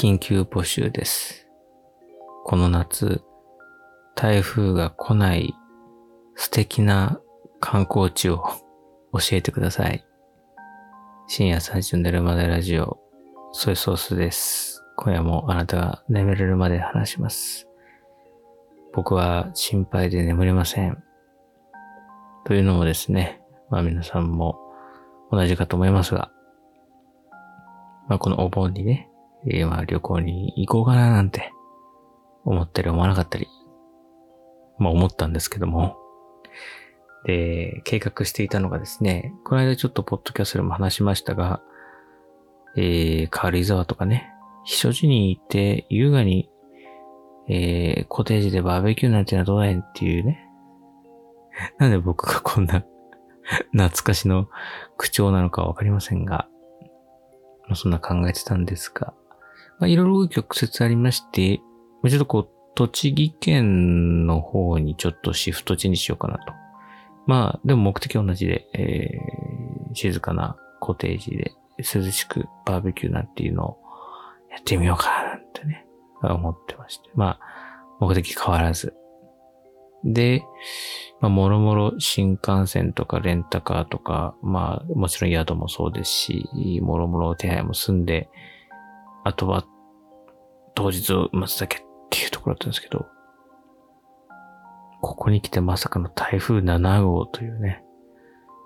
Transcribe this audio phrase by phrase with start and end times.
[0.00, 1.48] 緊急募集です。
[2.44, 3.20] この夏、
[4.14, 5.56] 台風が来ない
[6.36, 7.20] 素敵な
[7.58, 8.44] 観光地を
[9.12, 10.06] 教えてください。
[11.26, 13.00] 深夜3時の寝るまでラジオ、
[13.50, 14.84] ソイソースです。
[14.96, 17.68] 今夜もあなたが眠れるまで話します。
[18.92, 21.02] 僕は心配で眠れません。
[22.44, 24.60] というのもですね、まあ皆さんも
[25.32, 26.30] 同じかと思いますが、
[28.06, 29.10] まあこのお盆にね、
[29.46, 31.52] えーまあ旅行に行こうかななんて
[32.44, 33.46] 思ったり思わなかったり、
[34.78, 35.96] まあ思ったんですけども、
[37.24, 41.60] で、計画していたのがですね、この間ちょっとポッドキャストでも話しましたが、
[42.76, 44.30] えー、軽井沢とかね、
[44.66, 46.48] 避暑地に行って優雅に、
[47.48, 50.46] えー、コテージでバーベキューなんてのはどうやねんっていうね。
[51.78, 52.84] なんで僕がこんな
[53.72, 54.48] 懐かしの
[54.96, 56.48] 口調なのかわかりませんが、
[57.68, 59.14] ま、そんな考えてたんですが、
[59.78, 61.60] まあ、いろいろ曲折ありまして、
[62.02, 66.52] まあちょっとこう、栃木県の方にちょっとシフト地にしようかなと。
[67.26, 73.78] まあ、でも目的は同じで、えー、静かなコテージで涼しくバーベキューなんていうのを
[74.50, 75.86] やってみようかななんてね、
[76.22, 77.10] 思ってまして。
[77.14, 77.40] まあ、
[78.00, 78.94] 目的変わらず。
[80.04, 80.44] で、
[81.20, 88.28] まあ、もろもろ新幹線とかレンタカーとか、まあ、もちろん宿もそうですし、もろもろ手配も済んで、
[89.28, 89.64] あとは
[90.74, 93.06] 当日を待つだけっていうところだったんですけど、
[95.02, 97.84] ここに来てまさかの台風7号というね、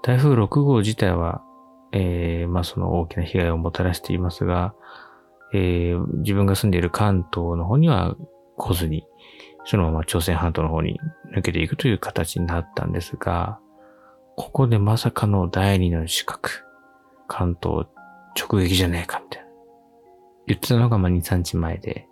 [0.02, 1.42] 台風6号自体は、
[1.92, 4.72] えー、まあその大きな被害をもたらしていますが、
[5.52, 8.14] えー、自分が住んでいる関東の方には
[8.56, 9.04] 来ずに、
[9.64, 11.00] そのまま朝鮮半島の方に
[11.36, 13.58] 抜けていくという形になったんですが、
[14.36, 16.64] ここでまさかの第二の資格、
[17.26, 17.86] 関東
[18.40, 19.41] 直撃じゃねえか、みたいな。
[20.46, 22.06] 言ってたのがまあ2、3日前で。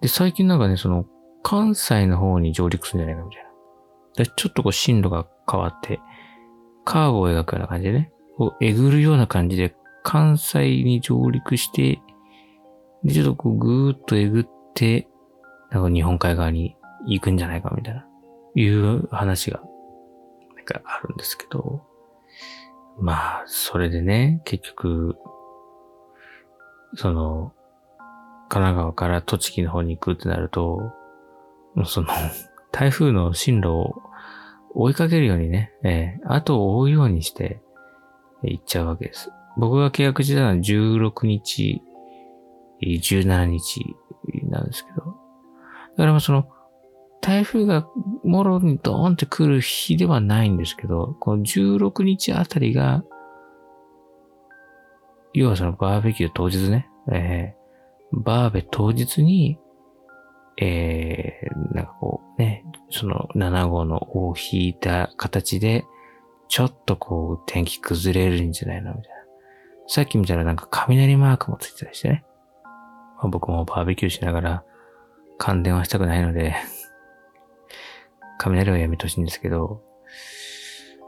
[0.00, 1.06] で、最近なんかね、その、
[1.42, 3.50] 関西の方に上陸するんじゃないか、みたいな。
[4.24, 6.00] で、ちょっとこう進路が変わって、
[6.84, 12.00] カーブを描くような感じでね、こう、えぐるような感じで、関西に上陸して、
[13.04, 15.08] で、ちょっとこう、ぐーっとえぐって、
[15.70, 16.76] なんか日本海側に
[17.06, 18.06] 行くんじゃないかみたいな、
[18.54, 19.60] いう話が、
[20.56, 21.82] なんかあるんですけど、
[22.98, 25.16] まあ、それでね、結局、
[26.96, 27.52] その、
[28.48, 30.92] 神奈川から栃木の方に行くってなると、
[31.84, 32.08] その、
[32.72, 33.94] 台風の進路を
[34.74, 37.62] 追いかけるようにね、えー、後を追うようにして、
[38.42, 39.30] 行っちゃうわけです。
[39.56, 41.82] 僕が契約してたのは16日、
[42.82, 43.96] 17日
[44.44, 45.12] なんですけど、だ
[45.96, 46.48] からまあその、
[47.22, 47.88] 台風が
[48.22, 53.02] もろにドーンって来る日ではないんですけど、この16日あたりが、
[55.38, 57.66] 要はそのバーベキュー当日ね、えー
[58.12, 59.58] バーベ当日に、
[60.58, 65.84] えー、なんかこうね、その7号の尾を引いた形で、
[66.48, 69.16] ちょっとこう天気崩れるんじゃないのみたいな。
[69.88, 72.24] さっき見たらなんか雷マークもついてたりしてね。
[73.18, 74.64] まあ、僕もバーベキューしながら
[75.38, 76.54] 感電はしたくないので、
[78.38, 79.82] 雷はやめてほしいんですけど、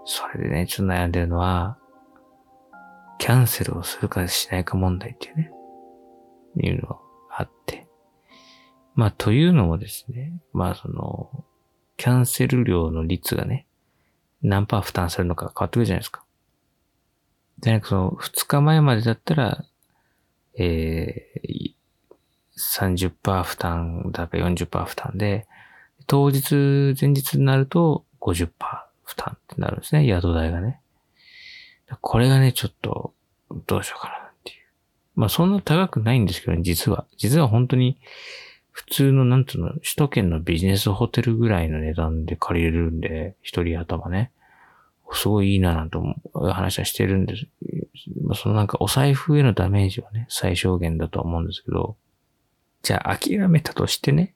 [0.05, 1.79] それでね、ちょっと悩んでるのは、
[3.19, 5.51] キャンセルをするかしないか問題っていうね、
[6.57, 6.99] いうのが
[7.31, 7.87] あって。
[8.95, 11.45] まあ、というのもですね、まあ、その、
[11.97, 13.67] キャンセル料の率がね、
[14.43, 16.25] 何パー負担されるのか変わってくるじゃないですか。
[17.59, 19.65] で、なんかその、2日前までだったら、
[20.57, 21.75] えー、
[22.57, 25.47] 30%負担だか40%負担で、
[26.07, 28.49] 当日、前日になると50%
[29.05, 30.81] 負担ってなるんですね、宿代がね。
[32.01, 33.15] これがね、ちょっと、
[33.67, 34.59] どうしようかなっていう。
[35.17, 37.07] まあそんな高くないんですけどね、実は。
[37.17, 37.99] 実は本当に、
[38.71, 44.31] 普通の、なんつうの、首都圏のビジネスホテルぐらいの値段で借りれるんで、一人頭ね。
[45.13, 45.99] すごいいいななんて
[46.35, 47.47] 話はしてるんです。
[48.23, 51.97] まそのなんかお財布へのダメージはね、最小限だとは思うんですけど、
[52.83, 54.35] じゃあ諦めたとしてね、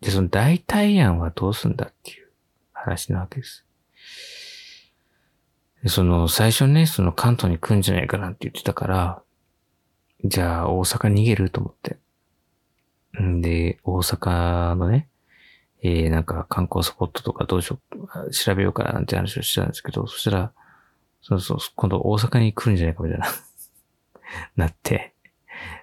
[0.00, 2.28] で、その代替案はどうすんだっていう
[2.72, 3.64] 話なわけです。
[5.86, 9.22] その、最初ね、その関東に来るんじゃないかなって言ってたから、
[10.24, 11.98] じゃあ大阪逃げると思って。
[13.22, 15.08] んで、大阪のね、
[15.82, 17.78] えー、なんか観光スポットとかどうしよ
[18.26, 20.52] う、調べようかななんて話をしてたんですけど、そしたら、
[21.20, 23.26] そうそう、今度大阪に来るんじゃないかみたいな、
[24.56, 25.12] なって、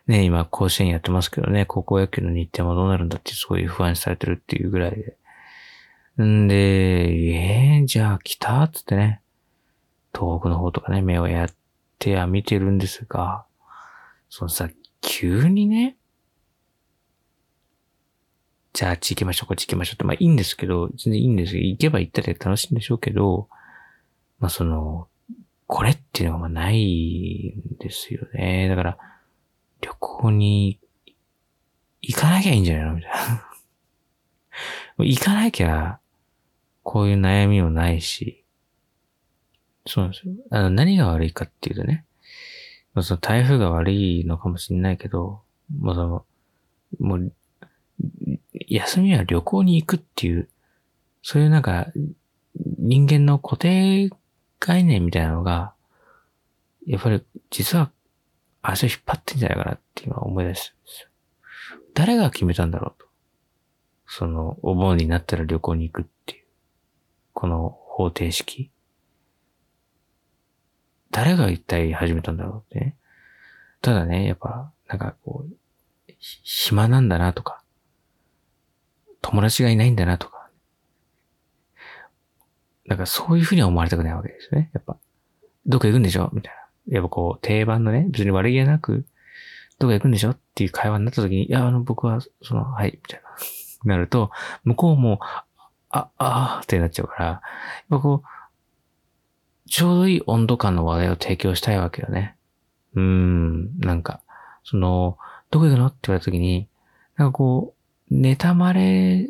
[0.07, 5.18] ね、今甲子園やってますけどね、高校野球の日程もどうなるんだってすごい不安視されてるっていうぐらいで。
[6.24, 9.21] んで、えー、じゃあ来たっつってね、
[10.13, 11.49] 東北の方とかね、目をやっ
[11.99, 13.45] ては見てるんですが、
[14.29, 14.69] そのさ、
[15.01, 15.97] 急にね、
[18.73, 21.61] じゃああっち行きましょう、こっち行きましょうって、まあいいんですけど、全然いいんですよ。
[21.63, 23.49] 行けば行ったで楽しいんでしょうけど、
[24.39, 25.07] まあその、
[25.67, 28.67] これっていうのがまあないんですよね。
[28.69, 28.97] だから、
[29.81, 30.79] 旅行に
[32.01, 33.45] 行かなきゃいいんじゃないのみたいな。
[35.05, 35.99] 行かなきゃ、
[36.83, 38.40] こういう悩みもないし、
[39.85, 40.33] そうなんですよ。
[40.49, 42.05] あの、何が悪いかっていうとね、
[42.93, 45.41] まあ、その台風が悪いのかもしれないけど、
[45.79, 46.25] もうその、
[46.99, 47.31] もう、
[48.67, 50.49] 休みは旅行に行くっていう、
[51.23, 51.87] そういうなんか、
[52.55, 54.09] 人間の固定
[54.59, 55.73] 概念みたいなのが、
[56.85, 57.91] やっぱり実は
[58.61, 61.09] 足を引っ張ってんじゃないかなって今思い出したんですよ。
[61.93, 63.07] 誰が決めたんだろうと。
[64.07, 66.43] その、お盆になったら旅行に行くっていう、
[67.33, 68.71] この方程式。
[71.11, 72.95] 誰が一体始めたんだろうってね。
[73.81, 75.53] ただね、やっぱ、なんかこう、
[76.17, 77.63] 暇なんだなとか、
[79.21, 80.49] 友達がいないんだなとか、
[82.85, 84.69] なんかそういうふうには思われたくないわけですよね。
[84.73, 84.97] やっぱ、
[85.65, 86.29] どっか行くんでしょ？
[86.33, 86.53] みたい
[86.87, 86.95] な。
[86.95, 89.05] やっぱこう、定番のね、別に悪気なく、
[89.79, 90.31] どっか行くんでしょ？
[90.31, 93.29] っていう会話になった時に、いや、あの、僕は、その、はい、みたいな。
[93.85, 94.31] なると、
[94.63, 95.19] 向こうも、
[95.89, 97.41] あ、あーってなっちゃうから、やっ
[97.89, 98.27] ぱこう、
[99.71, 102.35] ちょうどいい温度感の話題を提供したいわけよね。
[102.94, 104.21] うーん、なんか、
[104.65, 105.18] その、
[105.50, 106.68] どこ行くのって言われた時に、
[107.15, 107.73] なんかこ
[108.12, 109.29] う、妬まれ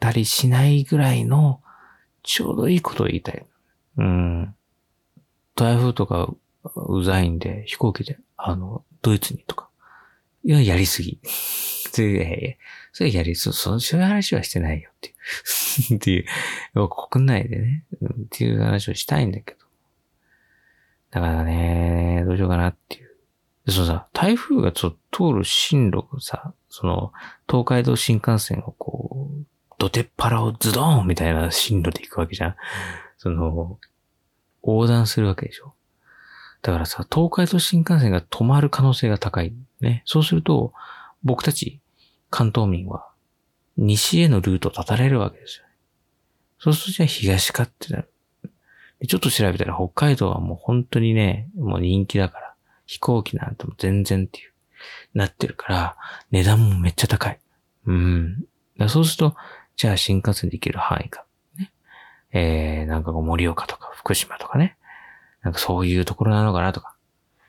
[0.00, 1.60] たりしないぐらいの、
[2.22, 3.44] ちょうどいいことを言いたい。
[3.98, 4.54] うん。
[5.56, 6.32] 台風とか
[6.64, 9.68] うざいんで、飛行機で、あの、ドイツにとか。
[10.42, 11.20] いや、やりすぎ。
[11.92, 12.58] それ、
[12.92, 15.14] それやり、そ、そそういう話はしてないよっていう。
[15.94, 17.98] っていう、国内でね、っ
[18.30, 19.60] ていう話をしたいんだけど。
[21.10, 23.10] だからね、どうしようかなっていう。
[23.66, 27.12] で、そのさ、台風がちょっと通る進路をさ、その、
[27.48, 29.44] 東海道新幹線をこう、
[29.78, 32.56] ドテッパラをズドーンみたいな進路で行くわけじゃん。
[33.18, 33.78] その、
[34.62, 35.74] 横断するわけでしょ。
[36.62, 39.52] だからさ、東海道新幹線が止まる可能性が高い。
[39.80, 40.02] ね。
[40.06, 40.72] そうすると、
[41.24, 41.80] 僕たち、
[42.30, 43.11] 関東民は、
[43.76, 45.72] 西へのルートを立たれるわけですよね。
[46.58, 48.12] そうするとじゃあ東かってなる。
[49.06, 52.54] ちょっと調べたら北海道はもう本当にね、もう人気だから、
[52.86, 54.52] 飛行機なんても全然っていう、
[55.14, 55.96] なってるから、
[56.30, 57.40] 値段もめっちゃ高い。
[57.86, 58.44] うん。
[58.78, 59.36] だそうすると、
[59.76, 61.24] じゃあ新幹線で行ける範囲か。
[61.58, 61.72] ね。
[62.32, 64.76] えー、なんか盛岡とか福島とかね。
[65.42, 66.94] なんかそういうところなのかなとか、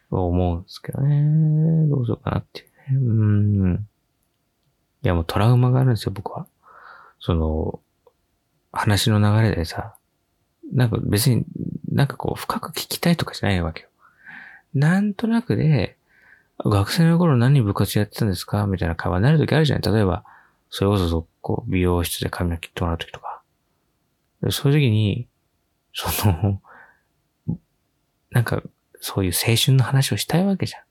[0.09, 1.87] 思うんですけどね。
[1.87, 2.97] どうしようかなっていうね。
[2.97, 3.87] うん。
[5.03, 6.47] いやもうトラウマがあるんですよ、僕は。
[7.19, 7.79] その、
[8.71, 9.95] 話の流れでさ、
[10.73, 11.45] なんか別に
[11.91, 13.89] なんかこう深く聞きたいとかじゃないわけよ。
[14.73, 15.97] なんとなくで、
[16.57, 18.65] 学生の頃何部活やってたんですか？
[18.65, 19.93] みたいな会話になるときあるじゃない？
[19.93, 20.23] 例えば、
[20.69, 23.41] それこそこう、美容室で髪の毛切ってもらうときとか。
[24.49, 25.27] そういう時に、
[25.93, 26.61] その、
[28.31, 28.63] なんか、
[28.99, 30.81] そういう青春の話をしたいわけじゃん。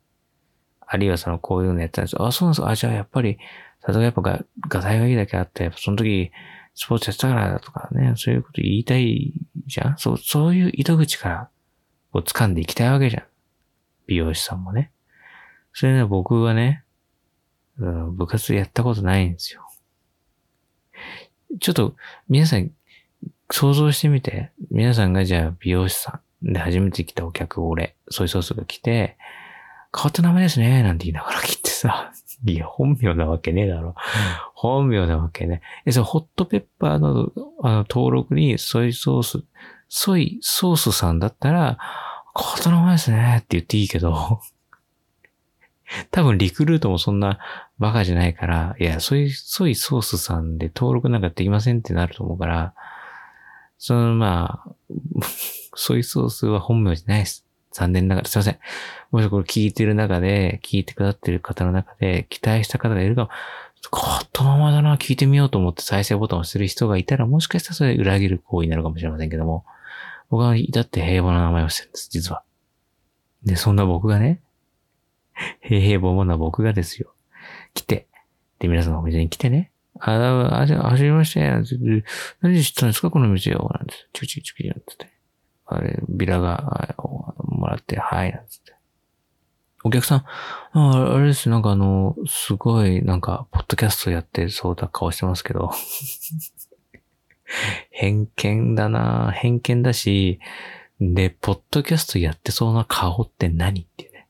[0.87, 2.69] あるいはその、こういうのやったんですあ、そうなんですか。
[2.69, 3.39] あ、じゃあやっぱり、
[3.87, 6.31] 例えばやっぱが、画材がいいだけあって、その時、
[6.75, 9.33] スポーツやってたからだとかね、そういうこと言いたい
[9.67, 9.99] じゃん？
[9.99, 11.49] そう、そういう糸口から、
[12.13, 13.25] こう掴んでいきたいわけじゃん。
[14.07, 14.91] 美容師さんもね。
[15.73, 16.85] それね、僕はね、
[17.79, 19.69] うん、部活やったことないんですよ。
[21.61, 21.95] ちょっと、
[22.29, 22.71] 皆さん、
[23.51, 24.51] 想像してみて。
[24.71, 29.17] 皆さんがじゃあ美容師さんで初めて来たお客、俺、ソイソースが来て、
[29.95, 32.13] 変わった名前ですね、なんて言いながら切ってさ、
[32.45, 33.95] いや、本名なわけねえだろ。
[34.55, 35.63] 本名なわけね。
[35.87, 37.33] え、そのホットペッパーの
[37.63, 39.45] あの登録にソイソース、
[39.89, 41.79] ソイソースさんだったら、
[42.37, 44.41] 変わった名前ですねって言っていいけど、
[46.11, 47.39] 多分リクルートもそんな
[47.79, 52.75] バカじゃないから、いや、ソイ、ソイソースさんで登録なんかできませんってなると思うから、
[53.79, 54.75] そのまあ、
[55.75, 57.47] ソイソースは本名じゃないです。
[57.73, 58.59] 残念ながら、すいません。
[59.11, 63.31] もしこれ聞いてる中で、聞いてくださってる方の中で、期待した方がいるかも、
[63.95, 69.65] 変わった名前だな、聞いてみようと思って再生ボタンを押してる人がいたら、もしかしたらそれ裏切る行為になるかもしれませんけども、
[70.31, 72.43] 僕は至って平和な名前をしてるんです、実は。
[73.45, 74.41] で、そんな僕がね、
[75.61, 77.15] 平平凡な僕がですよ。
[77.75, 78.07] 来て。
[78.59, 79.73] で、皆さんのお店に来てね。
[79.99, 81.41] あ、あ、あ、はじめまして。
[81.41, 81.75] なんて
[82.41, 83.69] 何で知ったんですかこの店を。
[83.75, 83.95] なんて。
[84.13, 85.11] チクチクチクなんてて。
[85.75, 86.95] あれ、ビラが、
[87.39, 88.75] もらって、はい、なんつって。
[89.85, 90.25] お客さん、
[90.73, 91.49] ああれです。
[91.49, 95.73] なんかあの、すごい、なんか、ポッドキャストやってそうな顔してますけど。
[97.91, 100.41] 偏見だな偏見だし、
[101.01, 104.29] で、ポッドキャストやってそうな顔って何ってね。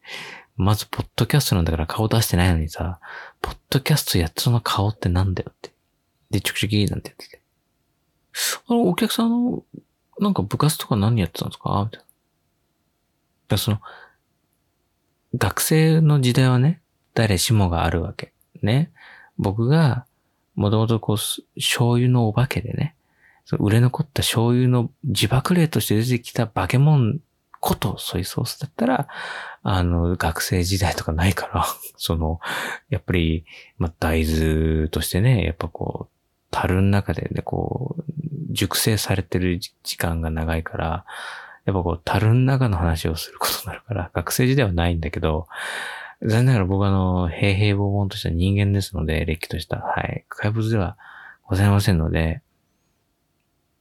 [0.57, 2.99] まず、ポッドキャストなんだから顔出してないのにさ、
[3.41, 5.73] ポッドキャストやってその顔ってなんだよって。
[6.31, 7.43] で、ちょくちょきなんて言ってて。
[8.69, 9.65] あの、お客さんの、
[10.23, 11.83] なんか部活とか何やってたんですか？
[11.85, 12.07] みたいな。
[13.49, 13.81] だその、
[15.37, 16.81] 学生の時代はね、
[17.15, 18.33] 誰しもがあるわけ。
[18.63, 18.91] ね。
[19.39, 20.07] 僕が、
[20.55, 21.17] もともとこう、
[21.61, 22.95] 醤油のお化けでね、
[23.59, 27.15] 売れ残った醤油の自爆霊として出てきた化け物
[27.61, 29.09] ことソイソースだったら、
[29.63, 32.41] あの、学生時代とかないから、 その、
[32.91, 33.45] やっぱり、
[33.79, 36.15] ま、大豆としてね、やっぱこう、
[36.51, 38.22] 樽の中でね、こう、
[38.53, 41.05] 熟成されてる時間が長いから、
[41.65, 45.49] やっぱこう、樽の中の話をすることになるから、学生時代はないんだけど、
[46.23, 50.97] 残念ながら僕はあの、平平凡々とした人間ですので、歴とした、はい、怪物では
[51.45, 52.43] ございませんので、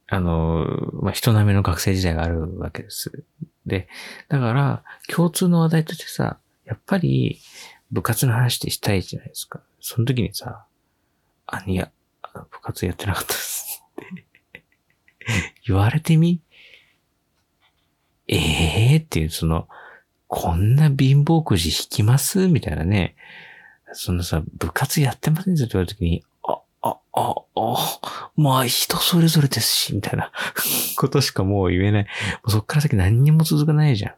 [0.08, 3.24] あの、まあ、人並みの学生時代があるわけです。
[3.66, 3.88] で、
[4.28, 7.40] だから、共通の話題としてさ、やっぱり、
[7.90, 9.60] 部活の話ってしたいじゃないですか。
[9.80, 10.66] その時にさ、
[11.46, 11.90] あ、いや、
[12.50, 13.82] 部活やってなかったです
[15.66, 16.40] 言われてみ？
[18.28, 18.36] え
[18.94, 19.68] えー、っていう、その、
[20.28, 22.48] こんな貧乏くじ引きます？
[22.48, 23.16] みたいなね。
[23.92, 25.56] そのさ、部活やってません？
[25.56, 30.32] ぞって言われた時に、あ、あ、あ、あ、まあ人それぞれですし、みたいな。
[30.96, 32.02] ことしかもう言えない。
[32.04, 32.08] も
[32.46, 34.14] うそっから先何にも続かないじゃん。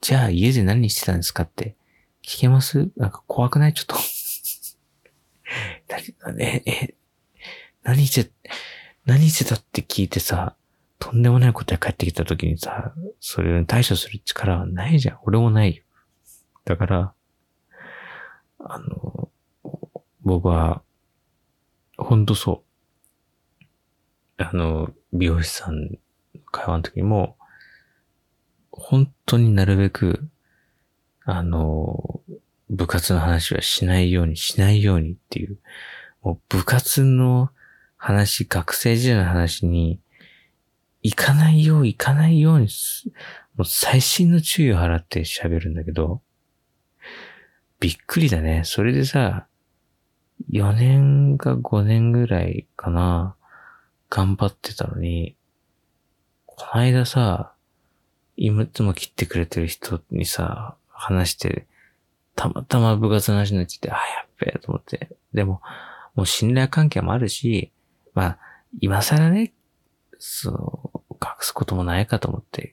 [0.00, 1.44] じゃあ家で何してたんですか？
[1.44, 1.76] って
[2.24, 2.90] 聞けます？
[2.96, 3.74] なんか怖くない？
[3.74, 3.96] ちょっと。
[6.40, 6.94] え、え、
[7.84, 8.32] 何して、
[9.06, 10.56] 何してたって聞いてさ、
[10.98, 15.18] とんでもないことが帰ってきた時にさ、それに対処する力はないじゃん。
[15.24, 15.82] 俺もないよ。
[16.64, 17.12] だから、
[18.58, 19.30] あの、
[20.22, 20.82] 僕は、
[21.96, 22.64] ほんとそ
[24.38, 24.42] う。
[24.42, 25.98] あの、美容師さん
[26.50, 27.36] 会話の時も、
[28.72, 30.28] 本当になるべく、
[31.24, 32.20] あの、
[32.68, 35.58] 部活の話はしないように、しないようにっていう、
[36.22, 37.50] もう部活の
[38.06, 39.98] 話、学生時代の話に、
[41.02, 42.68] 行かないよう、行かないように、
[43.56, 46.22] もう最新の注意を払って喋るんだけど、
[47.80, 48.62] びっくりだね。
[48.64, 49.48] それでさ、
[50.52, 53.34] 4年か5年ぐらいかな、
[54.08, 55.34] 頑張ってたのに、
[56.44, 57.54] この間さ、
[58.36, 61.66] いつも切ってくれてる人にさ、話して、
[62.36, 65.08] たまたま部活の話になっちゃって、あ、やっべえと思って。
[65.34, 65.60] でも、
[66.14, 67.72] もう信頼関係もあるし、
[68.16, 68.38] まあ、
[68.80, 69.52] 今更ね、
[70.18, 72.72] そう、隠すこともないかと思って、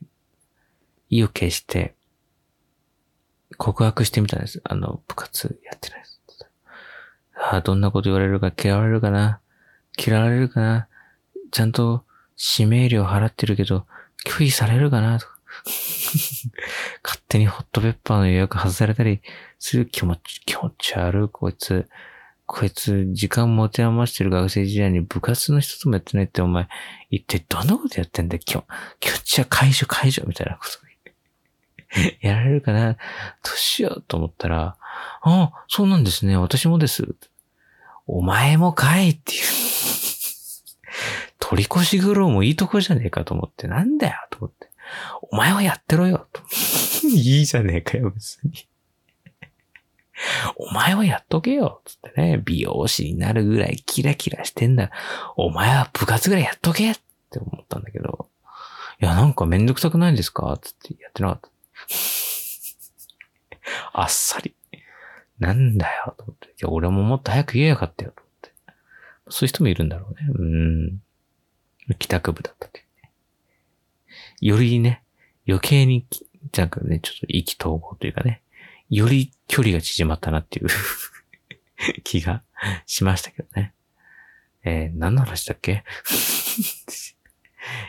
[1.09, 1.93] 意を決して、
[3.57, 4.61] 告白してみたんです。
[4.63, 6.13] あの、部活やってないです。
[7.35, 9.41] ああ、どんなこと言われるか嫌われるかな
[9.97, 10.87] 嫌われるかな
[11.51, 12.05] ちゃんと
[12.57, 13.85] 指名料払ってるけど、
[14.25, 15.33] 拒否されるかなとか。
[17.03, 19.21] 勝手にホットペッパーの予約外されたり
[19.59, 21.89] する気持ち、気持ち悪い、こいつ。
[22.45, 26.67] こいつ、時間持て余してる学生時代に部活の一つもやってないってお前、
[27.09, 28.65] 一体どんなことやってんだ今日、
[29.05, 30.83] 今日じゃ解除解除みたいなこと
[32.21, 32.93] やられるかな？
[32.93, 32.97] ど
[33.53, 34.01] うしよう？
[34.07, 34.77] と思ったら、
[35.21, 36.35] ああ、そうなんですね。
[36.37, 37.15] 私もです。
[38.07, 39.41] お前もかいっていう
[41.39, 44.15] 取り越し苦労もいいとこじゃねえかと思って、なんだよ？
[44.31, 44.69] と思って。
[45.31, 46.41] お前はやってろよと。
[47.07, 48.67] いいじゃねえかよ、別に。
[50.55, 54.91] お前はやっとけよつってね、美容師になるぐらいキラキラしてんだ。
[55.35, 56.95] お前は部活ぐらいやっとけっ
[57.29, 58.29] て思ったんだけど、
[59.01, 60.57] いや、なんかめんどくさくないですか？
[60.61, 61.49] つってやってなかった。
[64.01, 64.55] あっさり。
[65.39, 66.47] なんだよ、と思って。
[66.49, 68.51] いや、俺ももっと早く言えよかったよ、と思って。
[69.29, 70.19] そういう人もいるんだろうね。
[70.35, 70.43] う
[71.93, 71.95] ん。
[71.97, 73.11] 帰宅部だったっていうね。
[74.39, 75.03] よりね、
[75.47, 76.05] 余計に、
[76.55, 78.42] なんかね、ちょっと意気投合というかね、
[78.95, 80.67] より距離が縮まったなっていう
[82.03, 82.43] 気が
[82.85, 83.73] しましたけどね。
[84.63, 85.83] えー、何の話だっけ？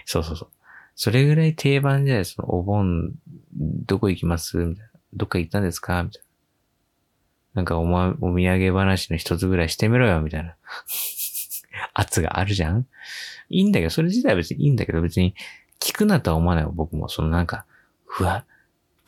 [0.07, 0.49] そうそうそう。
[0.97, 3.13] それぐらい定番じゃないそのお盆、
[3.53, 4.57] どこ行きます？
[4.57, 4.91] みたいな。
[5.15, 6.03] どっか行ったんですか？
[6.03, 6.25] みたいな。
[7.55, 10.57] なんかおま、お土産話の一つぐらいしてみろよ、みたいな。
[11.95, 12.87] 圧があるじゃん？
[13.51, 15.35] いいんだけど、それ自体は別にいいんだけど、別に
[15.81, 17.09] 聞くなとは思わない僕も。
[17.09, 17.67] そのなんか、
[18.07, 18.45] ふわ、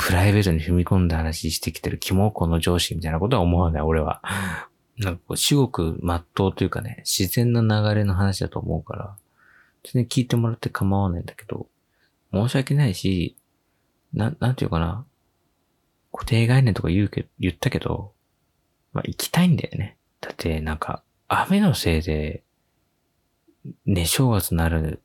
[0.07, 4.23] プライベートに踏み込んだ話してきてる肝この上司みたいなことは思わない、俺は。
[4.99, 9.17] なんかこう、至極真っ当というかね、自然な流れの話だと思うから、
[9.83, 11.67] 全然聞いてもらって構わないんだけど、
[12.33, 13.37] 申し訳ないし、
[14.13, 15.05] な、なんていうかな、
[16.13, 18.13] 固定概念とか言うけ、言ったけど、
[18.93, 19.97] まあ行きたいんだよね。
[20.21, 22.45] だってなんか、雨のせいで、
[23.85, 25.03] ね、正月なる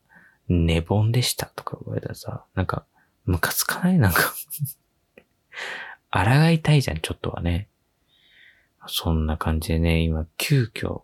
[0.48, 2.86] 寝盆でしたとか言われたらさ、なんか、
[3.26, 3.98] ムカつかない？
[3.98, 4.22] なんか
[6.12, 7.68] 抗いたいじゃん、ちょっとはね。
[8.88, 11.04] そんな感じでね、今、急遽、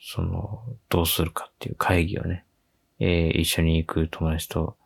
[0.00, 2.44] その、どうするかっていう会議をね、
[2.98, 4.76] えー、一緒に行く友達と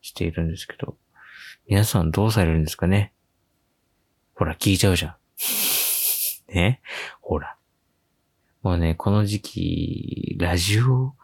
[0.00, 0.96] しているんですけど、
[1.68, 3.12] 皆さんどうされるんですかね？
[4.34, 5.16] ほら、聞いちゃうじゃん。
[6.54, 6.80] ね？
[7.20, 7.56] ほら。
[8.62, 11.14] もうね、この時期、ラジオ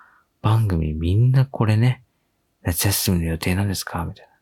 [0.42, 2.02] 番組みんなこれね、
[2.62, 4.04] 夏休みの予定なんですか？
[4.04, 4.32] みたいな。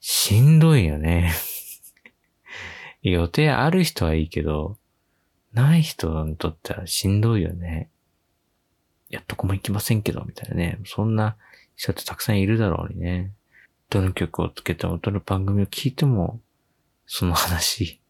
[0.00, 1.32] しんどいよね。
[3.10, 4.76] 予定ある人はいいけど、
[5.52, 7.90] ない人にとってはしんどいよね。
[9.10, 10.80] いや、どこも行きませんけど、みたいなね。
[10.86, 11.36] そんな
[11.76, 13.32] 人ってたくさんいるだろうにね。
[13.90, 16.40] どの曲をつけても、どの番組を聞いても、
[17.06, 18.00] その話。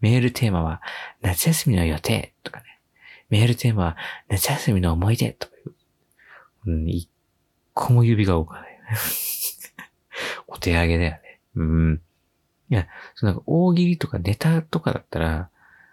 [0.00, 0.80] メールテーマは、
[1.20, 2.80] 夏休みの予定とかね。
[3.28, 3.96] メールテーマは、
[4.28, 5.74] 夏休みの思い出とかいう。
[6.66, 7.10] うん、一
[7.74, 8.78] 個も指が動かない。
[10.46, 11.40] お手上げだよね。
[11.56, 12.02] うん。
[12.72, 15.50] いや、そのなんか大喜利とかネタとかだったら、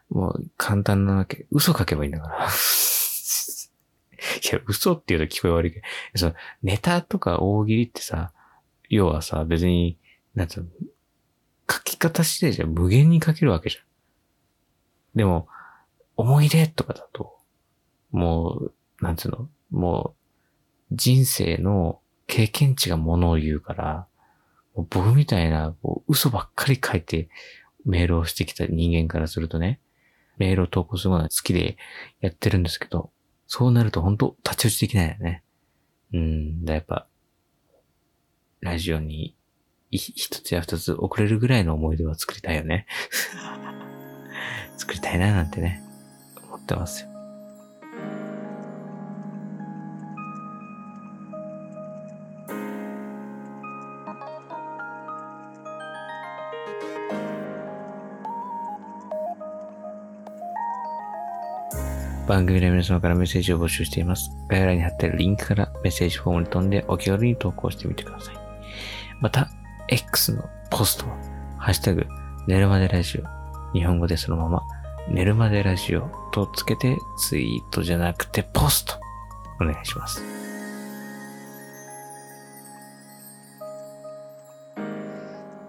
[0.10, 1.46] もう簡単なわけ。
[1.52, 2.48] 嘘書けばいいんだから。
[2.48, 2.50] い
[4.50, 8.32] や、嘘って言うと聞こえ悪いけど、そのネタとか大喜利ってさ、
[8.88, 9.98] 要はさ、別に、
[10.36, 10.70] なんつうの、
[11.70, 13.84] 書き方次第じゃ無限に書けるわけじゃん。
[15.16, 15.50] でも、
[16.16, 17.38] 思い出とかだと、
[18.12, 20.16] もう、なんつうの、も
[20.92, 24.08] う、人生の経験値がものを言うから、
[24.90, 27.30] 僕みたいなこう嘘ばっかり書いて
[27.86, 29.80] メールをしてきた人間からするとね、
[30.38, 31.78] メールを投稿するのが好きで
[32.22, 33.12] やってるんですけど、
[33.48, 35.44] そうなると本当立ち打ちできないよね。
[36.14, 37.08] うん、だやっぱ、
[38.62, 39.36] ラジオに
[39.92, 42.86] 一つや二つ送れるぐらいの思い出は作りたいよね。
[44.78, 45.82] 作りたいななんてね、
[46.48, 47.19] 思ってますよ。
[62.30, 64.30] 番組で皆様からメッセージを募集しています。
[64.50, 68.36] 概要欄に貼ってあるリンクからメッセージフォームに飛んでお気軽に投稿してみてください。
[69.20, 69.50] また、
[69.88, 71.18] X のポストは、
[71.58, 72.06] ハッシュタグ、
[72.46, 73.24] 寝るまでラジオ。
[73.76, 74.62] 日本語でそのまま、
[75.10, 78.94] 寝るまでラジオとつけてツイートじゃなくてポスト。
[79.60, 80.22] お願いします。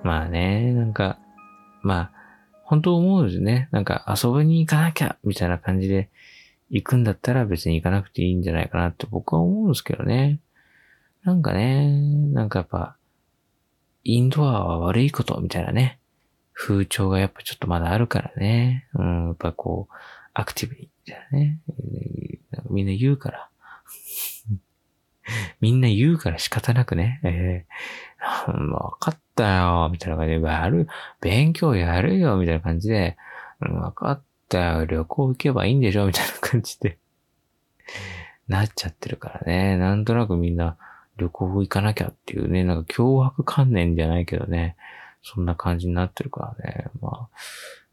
[0.03, 1.16] まあね、なんか、
[1.81, 2.12] まあ、
[2.64, 3.70] 本当思うんですね。
[3.70, 6.11] なんか遊びに行かなきゃ、みたいな感じで
[6.70, 10.40] 行くんだったら別に行かなくていいんじゃないかなって僕は思うんですけどね。
[11.24, 11.90] なんかね、
[12.33, 12.96] なんかやっぱ、
[14.04, 15.98] インドアは悪いことみたいなね、
[16.54, 18.87] 風潮がやっぱちょっとまだあるからね。
[18.94, 19.94] うん、やっぱこう、
[20.33, 21.59] アクティブに、みたいなね。
[22.70, 23.48] みんな言うから。
[25.61, 27.20] みんな言うから仕方なくね。
[27.24, 30.88] えー、わかったよ、みたいな感じで、やる、
[31.20, 33.16] 勉強やるよ、みたいな感じで、
[33.61, 36.06] わかっった旅行行けばいいんでしょ？
[36.06, 36.98] みたいな感じで
[38.48, 39.76] なっちゃってるからね。
[39.76, 40.76] なんとなくみんな
[41.16, 44.76] 旅行行かなきゃっていうね、なんか脅迫観念じゃないけどね。
[45.22, 46.86] そんな感じになってるからね。
[47.00, 47.38] まあ、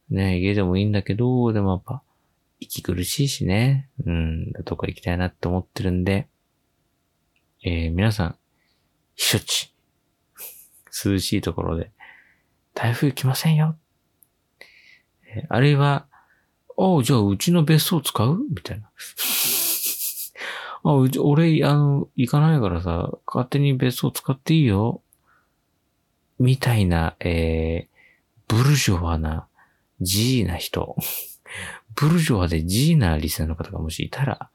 [0.09, 2.01] ね、家でもいいんだけど、でもやっぱ、
[2.59, 3.89] 息苦しいしね。
[4.05, 6.27] うん、どこ行きたいなって思ってるんで、
[7.63, 8.35] えー、皆さん、
[9.17, 9.75] 避暑地、
[11.05, 11.91] 涼しいところで、
[12.73, 13.75] 台風来ませんよ。
[15.49, 16.06] あるいは、
[16.77, 18.39] ああ、じゃあうちの別荘使う？
[18.49, 18.89] みたいな。
[20.83, 25.01] あ、うち、俺、あの、行かないからさ、勝手に別荘使っていいよ。
[26.39, 29.47] みたいな、えー、ブルジョワな、
[30.01, 30.95] ジーな人。
[31.95, 34.49] ブルジョワでジーなリスナーの方がもしいたら、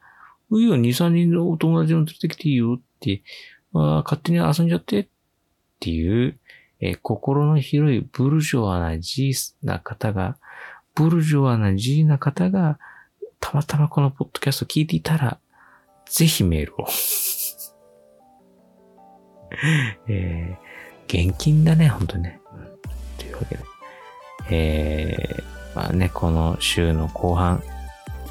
[0.52, 3.22] いいよ、2、3人のお友達を連れてきていいよって、
[3.74, 5.08] あ勝手に遊んじゃってっ
[5.80, 6.38] ていう、
[6.80, 10.36] えー、心の広いブルジョワなジーな方が
[10.94, 12.78] ブルジョワなジーな方が、
[13.40, 15.38] たまたまこのポッドキャスト聞いていたら、
[16.06, 16.86] ぜひメールを。
[20.08, 22.40] えー、現金だね、ほんとね。
[22.52, 22.78] うん、
[23.18, 23.64] というわけで。
[24.50, 27.62] えー、まあね、この週の後半、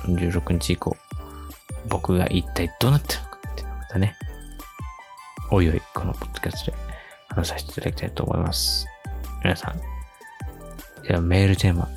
[0.06, 0.96] 16日以降、
[1.88, 4.16] 僕が一体どうなってるのかっていうのをまたね、
[5.50, 6.78] おいおい、このポッドキャストで
[7.30, 8.88] 話させていただきたいと思います。
[9.44, 9.82] 皆さん、
[11.04, 11.90] じゃあメールテーマ、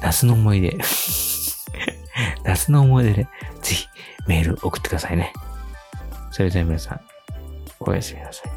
[0.00, 0.78] 夏の思い出。
[2.44, 3.28] 夏の思い出で、
[3.62, 3.88] ぜひ
[4.26, 5.32] メール送ってくださいね。
[6.30, 7.00] それでは皆さん、
[7.80, 8.49] おやすみなさい。